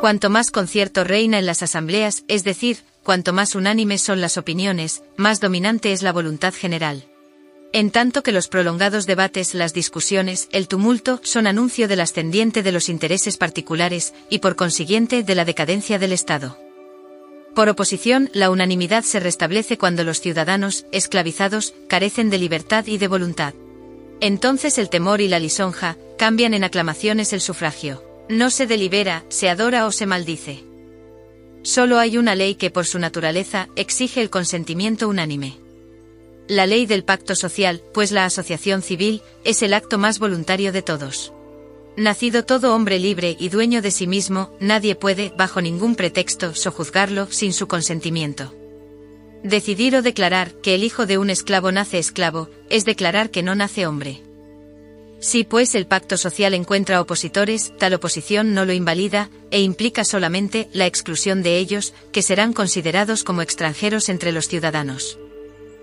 Cuanto 0.00 0.30
más 0.30 0.50
concierto 0.50 1.04
reina 1.04 1.38
en 1.38 1.44
las 1.44 1.62
asambleas, 1.62 2.24
es 2.26 2.42
decir, 2.42 2.78
cuanto 3.02 3.34
más 3.34 3.54
unánimes 3.54 4.00
son 4.00 4.22
las 4.22 4.38
opiniones, 4.38 5.02
más 5.18 5.40
dominante 5.40 5.92
es 5.92 6.02
la 6.02 6.10
voluntad 6.10 6.54
general. 6.54 7.04
En 7.74 7.90
tanto 7.90 8.22
que 8.22 8.32
los 8.32 8.48
prolongados 8.48 9.04
debates, 9.04 9.52
las 9.52 9.74
discusiones, 9.74 10.48
el 10.52 10.68
tumulto, 10.68 11.20
son 11.22 11.46
anuncio 11.46 11.86
del 11.86 12.00
ascendiente 12.00 12.62
de 12.62 12.72
los 12.72 12.88
intereses 12.88 13.36
particulares, 13.36 14.14
y 14.30 14.38
por 14.38 14.56
consiguiente 14.56 15.22
de 15.22 15.34
la 15.34 15.44
decadencia 15.44 15.98
del 15.98 16.14
Estado. 16.14 16.58
Por 17.54 17.68
oposición, 17.68 18.30
la 18.32 18.48
unanimidad 18.48 19.04
se 19.04 19.20
restablece 19.20 19.76
cuando 19.76 20.02
los 20.02 20.22
ciudadanos, 20.22 20.86
esclavizados, 20.92 21.74
carecen 21.88 22.30
de 22.30 22.38
libertad 22.38 22.86
y 22.86 22.96
de 22.96 23.06
voluntad. 23.06 23.52
Entonces 24.20 24.78
el 24.78 24.88
temor 24.88 25.20
y 25.20 25.28
la 25.28 25.38
lisonja, 25.38 25.98
cambian 26.16 26.54
en 26.54 26.64
aclamaciones 26.64 27.34
el 27.34 27.42
sufragio. 27.42 28.09
No 28.30 28.50
se 28.50 28.68
delibera, 28.68 29.24
se 29.28 29.48
adora 29.48 29.86
o 29.86 29.90
se 29.90 30.06
maldice. 30.06 30.62
Solo 31.62 31.98
hay 31.98 32.16
una 32.16 32.36
ley 32.36 32.54
que 32.54 32.70
por 32.70 32.86
su 32.86 33.00
naturaleza 33.00 33.68
exige 33.74 34.22
el 34.22 34.30
consentimiento 34.30 35.08
unánime. 35.08 35.58
La 36.46 36.64
ley 36.64 36.86
del 36.86 37.02
pacto 37.02 37.34
social, 37.34 37.82
pues 37.92 38.12
la 38.12 38.24
asociación 38.24 38.82
civil, 38.82 39.20
es 39.42 39.62
el 39.62 39.74
acto 39.74 39.98
más 39.98 40.20
voluntario 40.20 40.70
de 40.70 40.82
todos. 40.82 41.32
Nacido 41.96 42.44
todo 42.44 42.72
hombre 42.72 43.00
libre 43.00 43.36
y 43.36 43.48
dueño 43.48 43.82
de 43.82 43.90
sí 43.90 44.06
mismo, 44.06 44.54
nadie 44.60 44.94
puede, 44.94 45.32
bajo 45.36 45.60
ningún 45.60 45.96
pretexto, 45.96 46.54
sojuzgarlo 46.54 47.26
sin 47.32 47.52
su 47.52 47.66
consentimiento. 47.66 48.54
Decidir 49.42 49.96
o 49.96 50.02
declarar 50.02 50.52
que 50.52 50.76
el 50.76 50.84
hijo 50.84 51.04
de 51.04 51.18
un 51.18 51.30
esclavo 51.30 51.72
nace 51.72 51.98
esclavo, 51.98 52.48
es 52.68 52.84
declarar 52.84 53.30
que 53.30 53.42
no 53.42 53.56
nace 53.56 53.88
hombre. 53.88 54.22
Si 55.20 55.44
pues 55.44 55.74
el 55.74 55.86
pacto 55.86 56.16
social 56.16 56.54
encuentra 56.54 57.00
opositores, 57.00 57.72
tal 57.78 57.92
oposición 57.92 58.54
no 58.54 58.64
lo 58.64 58.72
invalida, 58.72 59.28
e 59.50 59.60
implica 59.60 60.04
solamente 60.04 60.68
la 60.72 60.86
exclusión 60.86 61.42
de 61.42 61.58
ellos, 61.58 61.92
que 62.10 62.22
serán 62.22 62.54
considerados 62.54 63.22
como 63.22 63.42
extranjeros 63.42 64.08
entre 64.08 64.32
los 64.32 64.48
ciudadanos. 64.48 65.18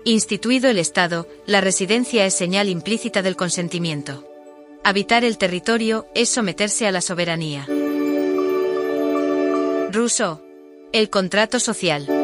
Instituido 0.04 0.68
el 0.68 0.78
Estado, 0.78 1.28
la 1.46 1.60
residencia 1.60 2.26
es 2.26 2.34
señal 2.34 2.68
implícita 2.68 3.22
del 3.22 3.36
consentimiento. 3.36 4.24
Habitar 4.82 5.24
el 5.24 5.38
territorio 5.38 6.06
es 6.14 6.30
someterse 6.30 6.86
a 6.86 6.92
la 6.92 7.00
soberanía. 7.00 7.66
Rousseau. 9.92 10.40
El 10.92 11.10
contrato 11.10 11.60
social. 11.60 12.17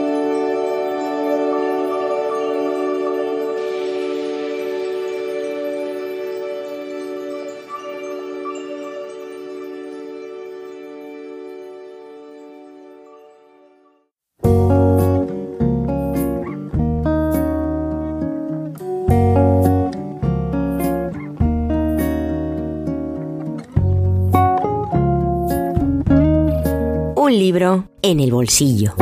Libro 27.44 27.90
en 28.00 28.20
el 28.20 28.30
bolsillo. 28.32 28.94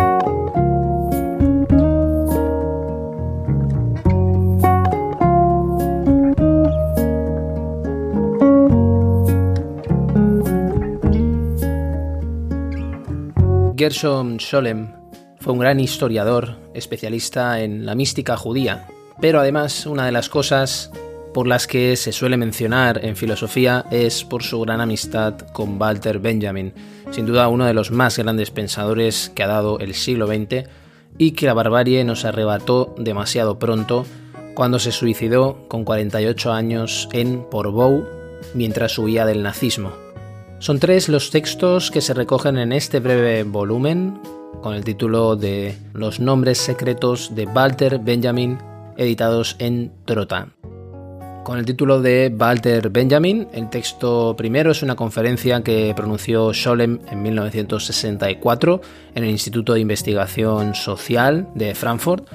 Gershom 13.76 14.40
Scholem 14.40 14.92
fue 15.38 15.52
un 15.52 15.60
gran 15.60 15.78
historiador, 15.78 16.56
especialista 16.74 17.60
en 17.60 17.86
la 17.86 17.94
mística 17.94 18.36
judía, 18.36 18.88
pero 19.20 19.38
además 19.38 19.86
una 19.86 20.06
de 20.06 20.10
las 20.10 20.28
cosas 20.28 20.90
por 21.32 21.46
las 21.46 21.66
que 21.66 21.96
se 21.96 22.12
suele 22.12 22.36
mencionar 22.36 23.04
en 23.04 23.16
filosofía 23.16 23.86
es 23.90 24.24
por 24.24 24.42
su 24.42 24.60
gran 24.60 24.80
amistad 24.80 25.38
con 25.52 25.80
Walter 25.80 26.18
Benjamin, 26.18 26.72
sin 27.10 27.26
duda 27.26 27.48
uno 27.48 27.64
de 27.64 27.74
los 27.74 27.90
más 27.90 28.18
grandes 28.18 28.50
pensadores 28.50 29.30
que 29.34 29.42
ha 29.42 29.46
dado 29.46 29.78
el 29.78 29.94
siglo 29.94 30.26
XX 30.26 30.68
y 31.18 31.32
que 31.32 31.46
la 31.46 31.54
barbarie 31.54 32.04
nos 32.04 32.24
arrebató 32.24 32.94
demasiado 32.98 33.58
pronto 33.58 34.06
cuando 34.54 34.78
se 34.78 34.92
suicidó 34.92 35.66
con 35.68 35.84
48 35.84 36.52
años 36.52 37.08
en 37.12 37.42
Portbou 37.50 38.04
mientras 38.54 38.98
huía 38.98 39.24
del 39.24 39.42
nazismo. 39.42 39.92
Son 40.58 40.78
tres 40.78 41.08
los 41.08 41.30
textos 41.30 41.90
que 41.90 42.00
se 42.00 42.14
recogen 42.14 42.58
en 42.58 42.72
este 42.72 43.00
breve 43.00 43.42
volumen 43.44 44.20
con 44.62 44.74
el 44.74 44.84
título 44.84 45.34
de 45.34 45.76
Los 45.92 46.20
nombres 46.20 46.58
secretos 46.58 47.34
de 47.34 47.46
Walter 47.46 47.98
Benjamin 47.98 48.58
editados 48.96 49.56
en 49.58 49.92
Trota 50.04 50.48
con 51.42 51.58
el 51.58 51.64
título 51.64 52.00
de 52.00 52.34
Walter 52.38 52.90
Benjamin. 52.90 53.48
El 53.52 53.68
texto 53.70 54.34
primero 54.36 54.70
es 54.70 54.82
una 54.82 54.96
conferencia 54.96 55.62
que 55.62 55.92
pronunció 55.96 56.52
Scholem 56.52 57.00
en 57.10 57.22
1964 57.22 58.80
en 59.14 59.24
el 59.24 59.30
Instituto 59.30 59.74
de 59.74 59.80
Investigación 59.80 60.74
Social 60.74 61.48
de 61.54 61.74
Frankfurt. 61.74 62.28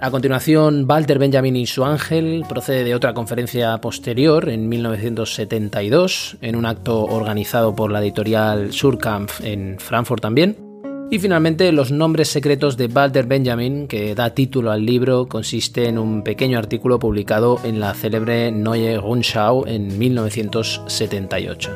A 0.00 0.10
continuación, 0.10 0.84
Walter 0.88 1.18
Benjamin 1.18 1.54
y 1.56 1.66
su 1.66 1.84
ángel 1.84 2.44
procede 2.48 2.82
de 2.82 2.94
otra 2.94 3.14
conferencia 3.14 3.78
posterior 3.78 4.48
en 4.48 4.68
1972 4.68 6.38
en 6.40 6.56
un 6.56 6.66
acto 6.66 7.04
organizado 7.04 7.74
por 7.76 7.92
la 7.92 8.00
editorial 8.00 8.72
Surkampf 8.72 9.40
en 9.44 9.76
Frankfurt 9.78 10.22
también. 10.22 10.71
Y 11.12 11.18
finalmente, 11.18 11.70
los 11.72 11.92
nombres 11.92 12.28
secretos 12.28 12.78
de 12.78 12.86
Walter 12.86 13.26
Benjamin, 13.26 13.86
que 13.86 14.14
da 14.14 14.30
título 14.30 14.70
al 14.70 14.86
libro, 14.86 15.28
consiste 15.28 15.86
en 15.86 15.98
un 15.98 16.24
pequeño 16.24 16.56
artículo 16.56 16.98
publicado 16.98 17.60
en 17.64 17.80
la 17.80 17.92
célebre 17.92 18.50
Neue 18.50 18.96
Rundschau 18.96 19.66
en 19.66 19.98
1978. 19.98 21.70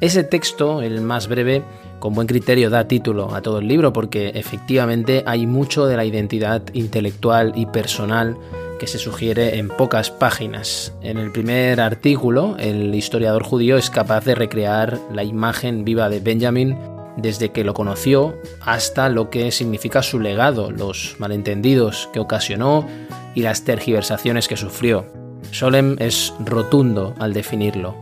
Ese 0.00 0.22
texto, 0.22 0.82
el 0.82 1.00
más 1.00 1.26
breve, 1.26 1.64
con 1.98 2.14
buen 2.14 2.28
criterio 2.28 2.70
da 2.70 2.86
título 2.86 3.34
a 3.34 3.42
todo 3.42 3.58
el 3.58 3.66
libro 3.66 3.92
porque 3.92 4.28
efectivamente 4.36 5.24
hay 5.26 5.48
mucho 5.48 5.86
de 5.86 5.96
la 5.96 6.04
identidad 6.04 6.62
intelectual 6.72 7.52
y 7.56 7.66
personal 7.66 8.36
que 8.78 8.86
se 8.86 8.98
sugiere 8.98 9.58
en 9.58 9.66
pocas 9.66 10.12
páginas. 10.12 10.94
En 11.02 11.18
el 11.18 11.32
primer 11.32 11.80
artículo, 11.80 12.54
el 12.60 12.94
historiador 12.94 13.42
judío 13.42 13.76
es 13.76 13.90
capaz 13.90 14.24
de 14.26 14.36
recrear 14.36 15.00
la 15.12 15.24
imagen 15.24 15.84
viva 15.84 16.08
de 16.08 16.20
Benjamin 16.20 16.76
desde 17.22 17.50
que 17.50 17.64
lo 17.64 17.74
conoció 17.74 18.34
hasta 18.60 19.08
lo 19.08 19.30
que 19.30 19.50
significa 19.52 20.02
su 20.02 20.20
legado, 20.20 20.70
los 20.70 21.16
malentendidos 21.18 22.08
que 22.12 22.20
ocasionó 22.20 22.86
y 23.34 23.42
las 23.42 23.64
tergiversaciones 23.64 24.48
que 24.48 24.56
sufrió. 24.56 25.06
Solem 25.50 25.96
es 25.98 26.32
rotundo 26.44 27.14
al 27.18 27.32
definirlo. 27.32 27.94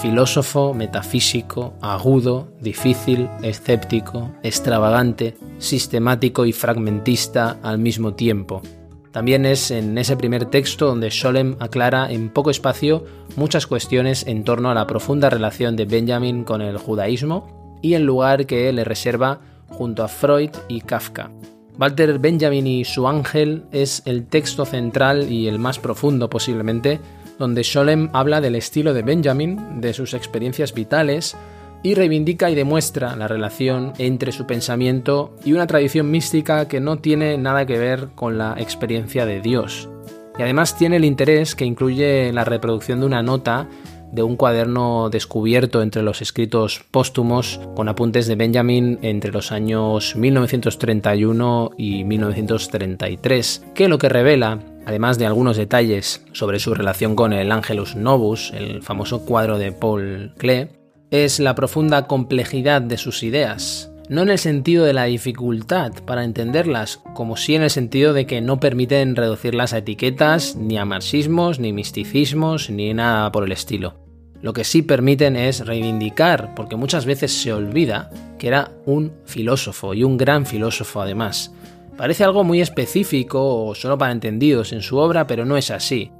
Filósofo, 0.00 0.74
metafísico, 0.74 1.74
agudo, 1.80 2.48
difícil, 2.60 3.28
escéptico, 3.42 4.30
extravagante, 4.42 5.36
sistemático 5.58 6.44
y 6.44 6.52
fragmentista 6.52 7.58
al 7.62 7.78
mismo 7.78 8.14
tiempo. 8.14 8.60
También 9.12 9.46
es 9.46 9.70
en 9.70 9.96
ese 9.96 10.16
primer 10.16 10.46
texto 10.46 10.86
donde 10.86 11.12
Solem 11.12 11.56
aclara 11.60 12.10
en 12.10 12.30
poco 12.30 12.50
espacio 12.50 13.04
muchas 13.36 13.66
cuestiones 13.68 14.26
en 14.26 14.42
torno 14.42 14.70
a 14.70 14.74
la 14.74 14.88
profunda 14.88 15.30
relación 15.30 15.76
de 15.76 15.84
Benjamin 15.84 16.42
con 16.42 16.60
el 16.60 16.78
judaísmo 16.78 17.63
y 17.84 17.92
el 17.92 18.04
lugar 18.04 18.46
que 18.46 18.72
le 18.72 18.82
reserva 18.82 19.40
junto 19.68 20.02
a 20.02 20.08
Freud 20.08 20.48
y 20.68 20.80
Kafka. 20.80 21.30
Walter 21.78 22.18
Benjamin 22.18 22.66
y 22.66 22.84
su 22.86 23.06
ángel 23.06 23.64
es 23.72 24.00
el 24.06 24.26
texto 24.26 24.64
central 24.64 25.30
y 25.30 25.48
el 25.48 25.58
más 25.58 25.78
profundo 25.78 26.30
posiblemente, 26.30 26.98
donde 27.38 27.62
Scholem 27.62 28.08
habla 28.14 28.40
del 28.40 28.54
estilo 28.54 28.94
de 28.94 29.02
Benjamin, 29.02 29.82
de 29.82 29.92
sus 29.92 30.14
experiencias 30.14 30.72
vitales, 30.72 31.36
y 31.82 31.94
reivindica 31.94 32.48
y 32.48 32.54
demuestra 32.54 33.16
la 33.16 33.28
relación 33.28 33.92
entre 33.98 34.32
su 34.32 34.46
pensamiento 34.46 35.36
y 35.44 35.52
una 35.52 35.66
tradición 35.66 36.10
mística 36.10 36.66
que 36.66 36.80
no 36.80 36.96
tiene 36.96 37.36
nada 37.36 37.66
que 37.66 37.78
ver 37.78 38.08
con 38.14 38.38
la 38.38 38.54
experiencia 38.56 39.26
de 39.26 39.42
Dios. 39.42 39.90
Y 40.38 40.42
además 40.42 40.78
tiene 40.78 40.96
el 40.96 41.04
interés 41.04 41.54
que 41.54 41.66
incluye 41.66 42.32
la 42.32 42.44
reproducción 42.44 43.00
de 43.00 43.06
una 43.06 43.22
nota 43.22 43.68
de 44.14 44.22
un 44.22 44.36
cuaderno 44.36 45.10
descubierto 45.10 45.82
entre 45.82 46.02
los 46.02 46.22
escritos 46.22 46.84
póstumos 46.90 47.60
con 47.74 47.88
apuntes 47.88 48.26
de 48.26 48.36
Benjamin 48.36 48.98
entre 49.02 49.32
los 49.32 49.50
años 49.50 50.14
1931 50.14 51.72
y 51.76 52.04
1933, 52.04 53.66
que 53.74 53.88
lo 53.88 53.98
que 53.98 54.08
revela, 54.08 54.60
además 54.86 55.18
de 55.18 55.26
algunos 55.26 55.56
detalles 55.56 56.24
sobre 56.32 56.60
su 56.60 56.74
relación 56.74 57.16
con 57.16 57.32
el 57.32 57.50
Angelus 57.50 57.96
Novus, 57.96 58.52
el 58.54 58.82
famoso 58.82 59.24
cuadro 59.24 59.58
de 59.58 59.72
Paul 59.72 60.32
Klee, 60.38 60.68
es 61.10 61.40
la 61.40 61.54
profunda 61.54 62.06
complejidad 62.06 62.82
de 62.82 62.98
sus 62.98 63.22
ideas, 63.24 63.90
no 64.08 64.22
en 64.22 64.30
el 64.30 64.38
sentido 64.38 64.84
de 64.84 64.92
la 64.92 65.04
dificultad 65.04 65.92
para 66.06 66.24
entenderlas, 66.24 67.00
como 67.14 67.36
sí 67.36 67.54
en 67.54 67.62
el 67.62 67.70
sentido 67.70 68.12
de 68.12 68.26
que 68.26 68.40
no 68.40 68.60
permiten 68.60 69.16
reducirlas 69.16 69.72
a 69.72 69.78
etiquetas, 69.78 70.56
ni 70.56 70.76
a 70.76 70.84
marxismos, 70.84 71.58
ni 71.58 71.72
misticismos, 71.72 72.70
ni 72.70 72.92
nada 72.94 73.32
por 73.32 73.44
el 73.44 73.52
estilo. 73.52 74.03
Lo 74.44 74.52
que 74.52 74.64
sí 74.64 74.82
permiten 74.82 75.36
es 75.36 75.64
reivindicar, 75.64 76.54
porque 76.54 76.76
muchas 76.76 77.06
veces 77.06 77.32
se 77.32 77.50
olvida 77.50 78.10
que 78.38 78.48
era 78.48 78.72
un 78.84 79.10
filósofo 79.24 79.94
y 79.94 80.04
un 80.04 80.18
gran 80.18 80.44
filósofo 80.44 81.00
además. 81.00 81.54
Parece 81.96 82.24
algo 82.24 82.44
muy 82.44 82.60
específico 82.60 83.42
o 83.42 83.74
solo 83.74 83.96
para 83.96 84.12
entendidos 84.12 84.74
en 84.74 84.82
su 84.82 84.98
obra, 84.98 85.26
pero 85.26 85.46
no 85.46 85.56
es 85.56 85.70
así. 85.70 86.10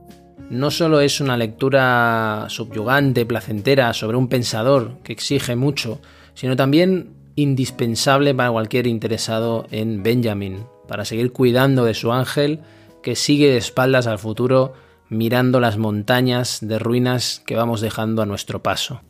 No 0.49 0.71
solo 0.71 1.03
es 1.03 1.21
una 1.21 1.37
lectura 1.37 2.47
subyugante, 2.49 3.27
placentera 3.27 3.93
sobre 3.93 4.17
un 4.17 4.29
pensador 4.29 5.03
que 5.03 5.13
exige 5.13 5.55
mucho, 5.55 6.01
sino 6.33 6.57
también 6.57 7.11
indispensable 7.37 8.35
para 8.35 8.53
cualquier 8.53 8.87
interesado 8.87 9.67
en 9.71 10.03
Benjamin, 10.03 10.65
para 10.89 11.05
seguir 11.05 11.31
cuidando 11.31 11.85
de 11.85 11.93
su 11.93 12.11
ángel 12.11 12.61
que 13.03 13.17
sigue 13.17 13.51
de 13.51 13.59
espaldas 13.59 14.07
al 14.07 14.19
futuro 14.19 14.73
mirando 15.09 15.61
las 15.61 15.79
montañas 15.79 16.59
de 16.61 16.79
ruinas 16.79 17.43
que 17.47 17.57
vamos 17.57 17.81
dejando 17.81 18.23
a 18.23 18.27
nuestro 18.27 18.63
paso. 18.63 19.01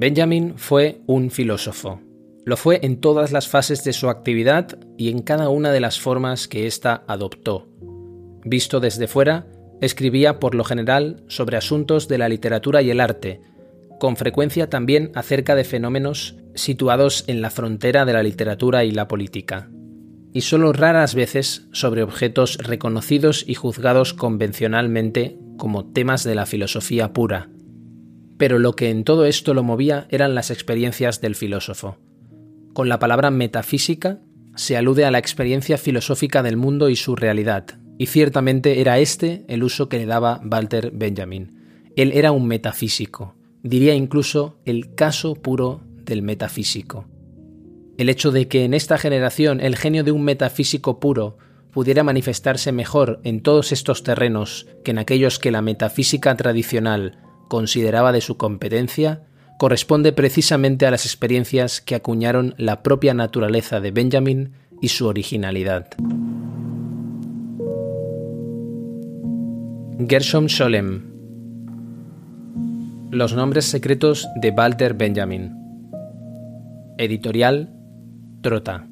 Benjamin 0.00 0.54
fue 0.56 1.02
un 1.04 1.30
filósofo. 1.30 2.00
Lo 2.46 2.56
fue 2.56 2.80
en 2.82 3.02
todas 3.02 3.32
las 3.32 3.48
fases 3.48 3.84
de 3.84 3.92
su 3.92 4.08
actividad 4.08 4.78
y 4.96 5.10
en 5.10 5.20
cada 5.20 5.50
una 5.50 5.72
de 5.72 5.80
las 5.80 6.00
formas 6.00 6.48
que 6.48 6.66
ésta 6.66 7.04
adoptó. 7.06 7.68
Visto 8.42 8.80
desde 8.80 9.08
fuera, 9.08 9.46
escribía 9.82 10.40
por 10.40 10.54
lo 10.54 10.64
general 10.64 11.22
sobre 11.28 11.58
asuntos 11.58 12.08
de 12.08 12.16
la 12.16 12.30
literatura 12.30 12.80
y 12.80 12.88
el 12.88 12.98
arte, 12.98 13.42
con 13.98 14.16
frecuencia 14.16 14.70
también 14.70 15.12
acerca 15.14 15.54
de 15.54 15.64
fenómenos 15.64 16.36
situados 16.54 17.24
en 17.26 17.42
la 17.42 17.50
frontera 17.50 18.06
de 18.06 18.14
la 18.14 18.22
literatura 18.22 18.84
y 18.84 18.92
la 18.92 19.06
política, 19.06 19.68
y 20.32 20.40
solo 20.40 20.72
raras 20.72 21.14
veces 21.14 21.68
sobre 21.72 22.02
objetos 22.02 22.56
reconocidos 22.56 23.44
y 23.46 23.52
juzgados 23.52 24.14
convencionalmente 24.14 25.36
como 25.58 25.92
temas 25.92 26.24
de 26.24 26.36
la 26.36 26.46
filosofía 26.46 27.12
pura, 27.12 27.50
pero 28.40 28.58
lo 28.58 28.74
que 28.74 28.88
en 28.88 29.04
todo 29.04 29.26
esto 29.26 29.52
lo 29.52 29.62
movía 29.62 30.06
eran 30.08 30.34
las 30.34 30.50
experiencias 30.50 31.20
del 31.20 31.34
filósofo. 31.34 31.98
Con 32.72 32.88
la 32.88 32.98
palabra 32.98 33.30
metafísica 33.30 34.20
se 34.56 34.78
alude 34.78 35.04
a 35.04 35.10
la 35.10 35.18
experiencia 35.18 35.76
filosófica 35.76 36.42
del 36.42 36.56
mundo 36.56 36.88
y 36.88 36.96
su 36.96 37.16
realidad, 37.16 37.66
y 37.98 38.06
ciertamente 38.06 38.80
era 38.80 38.98
este 38.98 39.44
el 39.48 39.62
uso 39.62 39.90
que 39.90 39.98
le 39.98 40.06
daba 40.06 40.40
Walter 40.50 40.90
Benjamin. 40.90 41.90
Él 41.96 42.12
era 42.14 42.32
un 42.32 42.46
metafísico, 42.46 43.34
diría 43.62 43.92
incluso 43.92 44.56
el 44.64 44.94
caso 44.94 45.34
puro 45.34 45.82
del 46.06 46.22
metafísico. 46.22 47.04
El 47.98 48.08
hecho 48.08 48.30
de 48.30 48.48
que 48.48 48.64
en 48.64 48.72
esta 48.72 48.96
generación 48.96 49.60
el 49.60 49.76
genio 49.76 50.02
de 50.02 50.12
un 50.12 50.22
metafísico 50.22 50.98
puro 50.98 51.36
pudiera 51.72 52.04
manifestarse 52.04 52.72
mejor 52.72 53.20
en 53.22 53.42
todos 53.42 53.70
estos 53.70 54.02
terrenos 54.02 54.66
que 54.82 54.92
en 54.92 54.98
aquellos 54.98 55.38
que 55.38 55.50
la 55.50 55.60
metafísica 55.60 56.34
tradicional 56.36 57.18
consideraba 57.50 58.12
de 58.12 58.22
su 58.22 58.38
competencia 58.38 59.24
corresponde 59.58 60.12
precisamente 60.12 60.86
a 60.86 60.90
las 60.90 61.04
experiencias 61.04 61.82
que 61.82 61.94
acuñaron 61.94 62.54
la 62.56 62.82
propia 62.82 63.12
naturaleza 63.12 63.80
de 63.80 63.90
Benjamin 63.90 64.52
y 64.80 64.88
su 64.88 65.06
originalidad. 65.06 65.88
Gershom 70.08 70.48
Scholem. 70.48 71.10
Los 73.10 73.34
nombres 73.34 73.66
secretos 73.66 74.28
de 74.36 74.50
Walter 74.50 74.94
Benjamin. 74.94 75.52
Editorial 76.96 77.74
Trota 78.40 78.89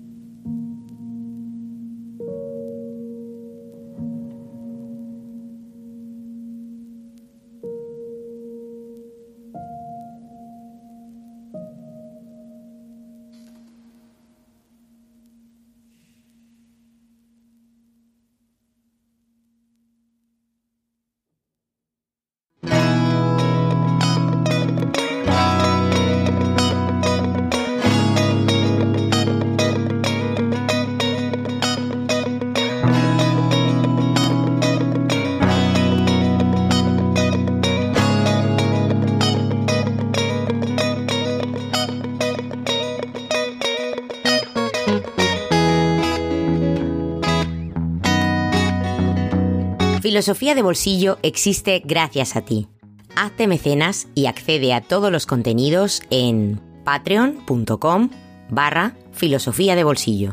Filosofía 50.00 50.54
de 50.54 50.62
Bolsillo 50.62 51.18
existe 51.22 51.82
gracias 51.84 52.36
a 52.36 52.42
ti. 52.42 52.68
Hazte 53.16 53.46
mecenas 53.46 54.08
y 54.14 54.26
accede 54.26 54.72
a 54.72 54.80
todos 54.80 55.10
los 55.10 55.26
contenidos 55.26 56.02
en 56.10 56.60
patreon.com 56.84 58.10
barra 58.48 58.96
filosofía 59.12 59.74
de 59.74 59.84
bolsillo. 59.84 60.32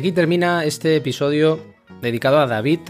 aquí 0.00 0.12
termina 0.12 0.64
este 0.64 0.96
episodio 0.96 1.60
dedicado 2.00 2.38
a 2.38 2.46
David, 2.46 2.80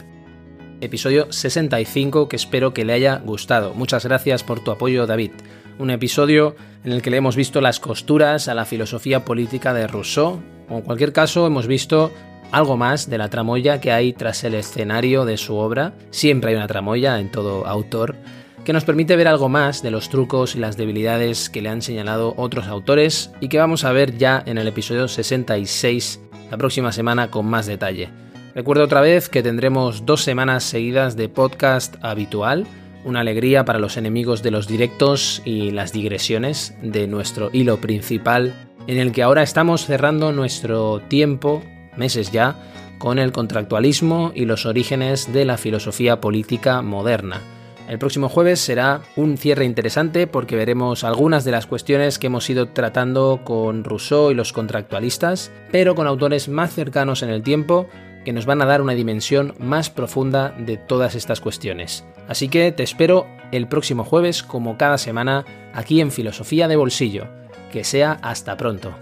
episodio 0.81 1.33
65 1.33 2.29
que 2.29 2.37
espero 2.37 2.73
que 2.73 2.85
le 2.85 2.93
haya 2.93 3.17
gustado. 3.19 3.75
Muchas 3.75 4.05
gracias 4.05 4.45
por 4.45 4.61
tu 4.61 4.71
apoyo 4.71 5.07
David. 5.07 5.33
Un 5.79 5.91
episodio 5.91 6.57
en 6.85 6.93
el 6.93 7.03
que 7.03 7.11
le 7.11 7.19
hemos 7.19 7.37
visto 7.37 7.61
las 7.61 7.81
costuras 7.81 8.49
a 8.49 8.55
la 8.55 8.65
filosofía 8.65 9.25
política 9.25 9.75
de 9.75 9.87
Rousseau, 9.87 10.41
en 10.69 10.83
cualquier 10.83 11.13
caso 11.13 11.47
hemos 11.47 11.67
visto 11.67 12.13
algo 12.53 12.77
más 12.77 13.09
de 13.09 13.19
la 13.19 13.29
tramoya 13.29 13.81
que 13.81 13.93
hay 13.93 14.13
tras 14.13 14.45
el 14.45 14.55
escenario 14.55 15.25
de 15.25 15.37
su 15.37 15.57
obra. 15.57 15.95
Siempre 16.11 16.51
hay 16.51 16.57
una 16.57 16.67
tramoya 16.67 17.19
en 17.19 17.31
todo 17.31 17.67
autor 17.67 18.17
que 18.65 18.73
nos 18.73 18.85
permite 18.85 19.17
ver 19.17 19.29
algo 19.29 19.49
más 19.49 19.83
de 19.83 19.91
los 19.91 20.11
trucos 20.11 20.55
y 20.55 20.59
las 20.59 20.77
debilidades 20.77 21.49
que 21.49 21.63
le 21.63 21.71
han 21.71 21.83
señalado 21.83 22.35
otros 22.37 22.67
autores 22.67 23.31
y 23.41 23.49
que 23.49 23.59
vamos 23.59 23.85
a 23.85 23.93
ver 23.93 24.19
ya 24.19 24.43
en 24.45 24.59
el 24.59 24.69
episodio 24.69 25.09
66 25.09 26.21
la 26.51 26.59
próxima 26.59 26.93
semana 26.93 27.31
con 27.31 27.47
más 27.47 27.67
detalle. 27.67 28.11
Recuerdo 28.55 28.85
otra 28.85 29.01
vez 29.01 29.29
que 29.29 29.45
tendremos 29.45 30.05
dos 30.07 30.25
semanas 30.25 30.65
seguidas 30.65 31.17
de 31.17 31.29
podcast 31.29 31.97
habitual, 32.03 32.67
una 33.05 33.21
alegría 33.21 33.65
para 33.65 33.79
los 33.79 33.97
enemigos 33.97 34.43
de 34.43 34.51
los 34.51 34.67
directos 34.67 35.41
y 35.45 35.71
las 35.71 35.93
digresiones 35.93 36.75
de 36.83 37.07
nuestro 37.07 37.51
hilo 37.53 37.81
principal, 37.81 38.53
en 38.89 38.99
el 38.99 39.13
que 39.13 39.23
ahora 39.23 39.45
estamos 39.45 39.87
cerrando 39.87 40.33
nuestro 40.33 41.01
tiempo, 41.09 41.63
meses 41.97 42.33
ya, 42.33 42.57
con 42.99 43.21
el 43.21 43.31
contractualismo 43.31 44.33
y 44.35 44.47
los 44.47 44.67
orígenes 44.67 45.33
de 45.33 45.45
la 45.45 45.57
filosofía 45.57 46.21
política 46.21 46.83
moderna. 46.83 47.41
El 47.89 47.99
próximo 47.99 48.29
jueves 48.29 48.61
será 48.61 49.03
un 49.17 49.37
cierre 49.39 49.65
interesante 49.65 50.27
porque 50.27 50.57
veremos 50.57 51.03
algunas 51.05 51.45
de 51.45 51.53
las 51.53 51.67
cuestiones 51.67 52.19
que 52.19 52.27
hemos 52.27 52.51
ido 52.51 52.69
tratando 52.69 53.41
con 53.45 53.85
Rousseau 53.85 54.31
y 54.31 54.35
los 54.35 54.53
contractualistas, 54.53 55.53
pero 55.71 55.95
con 55.95 56.07
autores 56.07 56.49
más 56.49 56.75
cercanos 56.75 57.23
en 57.23 57.31
el 57.31 57.43
tiempo 57.43 57.89
que 58.25 58.33
nos 58.33 58.47
van 58.47 58.63
a 58.63 58.67
dar 58.67 58.83
una 58.83 58.95
dimensión 58.95 59.55
más 59.59 59.91
profunda 59.91 60.55
de 60.59 60.77
todas 60.77 61.15
estas 61.15 61.41
cuestiones. 61.41 62.05
Así 62.29 62.49
que 62.49 62.73
te 62.73 62.83
espero 62.83 63.27
el 63.53 63.69
próximo 63.69 64.05
jueves 64.05 64.43
como 64.43 64.77
cada 64.77 64.99
semana 64.99 65.45
aquí 65.75 66.01
en 66.01 66.13
Filosofía 66.13 66.69
de 66.69 66.77
Bolsillo. 66.77 67.29
Que 67.73 67.85
sea 67.85 68.19
hasta 68.23 68.57
pronto. 68.57 68.95